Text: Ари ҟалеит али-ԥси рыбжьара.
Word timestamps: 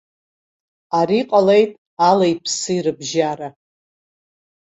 Ари 0.99 1.19
ҟалеит 1.29 1.71
али-ԥси 2.07 2.77
рыбжьара. 2.85 3.49